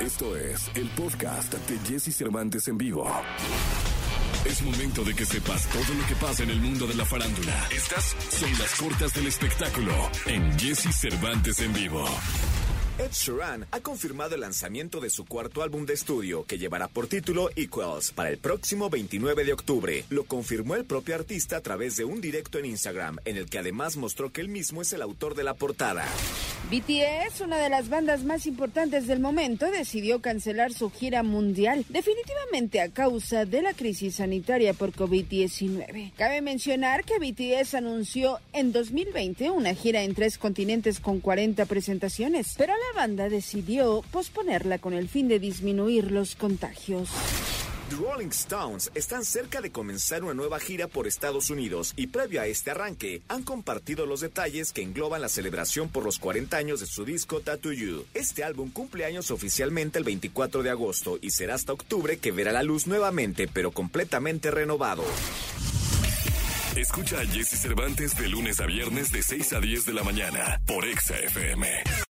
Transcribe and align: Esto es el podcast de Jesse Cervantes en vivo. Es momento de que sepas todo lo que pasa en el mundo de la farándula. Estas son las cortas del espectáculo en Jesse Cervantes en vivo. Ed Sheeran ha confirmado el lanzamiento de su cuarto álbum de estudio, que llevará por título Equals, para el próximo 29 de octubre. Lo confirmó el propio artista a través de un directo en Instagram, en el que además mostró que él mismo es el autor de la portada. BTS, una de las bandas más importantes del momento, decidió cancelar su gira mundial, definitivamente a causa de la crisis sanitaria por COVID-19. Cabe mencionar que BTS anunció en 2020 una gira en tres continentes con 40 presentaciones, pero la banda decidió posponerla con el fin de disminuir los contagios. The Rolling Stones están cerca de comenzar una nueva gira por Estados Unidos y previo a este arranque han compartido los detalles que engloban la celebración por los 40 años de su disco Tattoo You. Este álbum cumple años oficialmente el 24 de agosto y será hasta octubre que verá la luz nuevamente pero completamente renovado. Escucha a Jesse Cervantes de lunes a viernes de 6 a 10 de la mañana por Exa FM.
Esto 0.00 0.34
es 0.34 0.70
el 0.76 0.88
podcast 0.90 1.52
de 1.52 1.78
Jesse 1.86 2.16
Cervantes 2.16 2.66
en 2.68 2.78
vivo. 2.78 3.06
Es 4.46 4.62
momento 4.62 5.04
de 5.04 5.14
que 5.14 5.26
sepas 5.26 5.68
todo 5.68 5.94
lo 5.94 6.06
que 6.06 6.14
pasa 6.14 6.42
en 6.42 6.50
el 6.50 6.58
mundo 6.58 6.86
de 6.86 6.94
la 6.94 7.04
farándula. 7.04 7.68
Estas 7.70 8.16
son 8.30 8.50
las 8.58 8.74
cortas 8.76 9.12
del 9.12 9.26
espectáculo 9.26 9.92
en 10.24 10.58
Jesse 10.58 10.90
Cervantes 10.94 11.60
en 11.60 11.74
vivo. 11.74 12.06
Ed 12.98 13.12
Sheeran 13.12 13.66
ha 13.70 13.80
confirmado 13.80 14.34
el 14.34 14.40
lanzamiento 14.40 15.00
de 15.00 15.10
su 15.10 15.26
cuarto 15.26 15.62
álbum 15.62 15.84
de 15.84 15.94
estudio, 15.94 16.44
que 16.44 16.56
llevará 16.56 16.88
por 16.88 17.06
título 17.06 17.50
Equals, 17.54 18.12
para 18.12 18.30
el 18.30 18.38
próximo 18.38 18.88
29 18.88 19.44
de 19.44 19.52
octubre. 19.52 20.04
Lo 20.08 20.24
confirmó 20.24 20.76
el 20.76 20.86
propio 20.86 21.14
artista 21.14 21.58
a 21.58 21.60
través 21.60 21.96
de 21.96 22.04
un 22.04 22.22
directo 22.22 22.58
en 22.58 22.66
Instagram, 22.66 23.18
en 23.26 23.36
el 23.36 23.50
que 23.50 23.58
además 23.58 23.98
mostró 23.98 24.32
que 24.32 24.40
él 24.40 24.48
mismo 24.48 24.80
es 24.80 24.94
el 24.94 25.02
autor 25.02 25.34
de 25.34 25.44
la 25.44 25.54
portada. 25.54 26.06
BTS, 26.68 27.40
una 27.40 27.58
de 27.58 27.68
las 27.68 27.88
bandas 27.88 28.24
más 28.24 28.46
importantes 28.46 29.06
del 29.06 29.18
momento, 29.18 29.70
decidió 29.70 30.20
cancelar 30.20 30.72
su 30.72 30.90
gira 30.90 31.22
mundial, 31.22 31.84
definitivamente 31.88 32.80
a 32.80 32.90
causa 32.90 33.44
de 33.44 33.62
la 33.62 33.72
crisis 33.72 34.16
sanitaria 34.16 34.72
por 34.72 34.92
COVID-19. 34.92 36.12
Cabe 36.16 36.42
mencionar 36.42 37.04
que 37.04 37.18
BTS 37.18 37.74
anunció 37.74 38.38
en 38.52 38.72
2020 38.72 39.50
una 39.50 39.74
gira 39.74 40.02
en 40.02 40.14
tres 40.14 40.38
continentes 40.38 41.00
con 41.00 41.20
40 41.20 41.64
presentaciones, 41.66 42.54
pero 42.56 42.72
la 42.72 43.00
banda 43.00 43.28
decidió 43.28 44.04
posponerla 44.12 44.78
con 44.78 44.92
el 44.92 45.08
fin 45.08 45.28
de 45.28 45.40
disminuir 45.40 46.12
los 46.12 46.36
contagios. 46.36 47.10
The 47.90 47.96
Rolling 47.96 48.28
Stones 48.28 48.88
están 48.94 49.24
cerca 49.24 49.60
de 49.60 49.72
comenzar 49.72 50.22
una 50.22 50.32
nueva 50.32 50.60
gira 50.60 50.86
por 50.86 51.08
Estados 51.08 51.50
Unidos 51.50 51.92
y 51.96 52.06
previo 52.06 52.40
a 52.40 52.46
este 52.46 52.70
arranque 52.70 53.20
han 53.26 53.42
compartido 53.42 54.06
los 54.06 54.20
detalles 54.20 54.72
que 54.72 54.82
engloban 54.82 55.20
la 55.20 55.28
celebración 55.28 55.88
por 55.88 56.04
los 56.04 56.20
40 56.20 56.56
años 56.56 56.78
de 56.78 56.86
su 56.86 57.04
disco 57.04 57.40
Tattoo 57.40 57.72
You. 57.72 58.06
Este 58.14 58.44
álbum 58.44 58.70
cumple 58.70 59.06
años 59.06 59.32
oficialmente 59.32 59.98
el 59.98 60.04
24 60.04 60.62
de 60.62 60.70
agosto 60.70 61.18
y 61.20 61.30
será 61.30 61.54
hasta 61.54 61.72
octubre 61.72 62.18
que 62.18 62.30
verá 62.30 62.52
la 62.52 62.62
luz 62.62 62.86
nuevamente 62.86 63.48
pero 63.52 63.72
completamente 63.72 64.52
renovado. 64.52 65.02
Escucha 66.76 67.18
a 67.20 67.26
Jesse 67.26 67.60
Cervantes 67.60 68.16
de 68.16 68.28
lunes 68.28 68.60
a 68.60 68.66
viernes 68.66 69.10
de 69.10 69.20
6 69.20 69.52
a 69.54 69.60
10 69.60 69.86
de 69.86 69.92
la 69.94 70.04
mañana 70.04 70.60
por 70.64 70.84
Exa 70.84 71.18
FM. 71.18 71.66